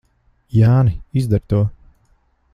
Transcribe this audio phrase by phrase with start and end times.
[0.59, 1.61] Jāni, izdari to!